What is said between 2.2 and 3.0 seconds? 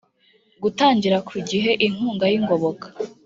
y’ingoboka